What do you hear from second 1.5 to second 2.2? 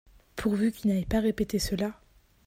cela.